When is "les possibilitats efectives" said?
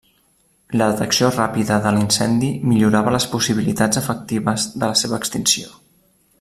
3.17-4.67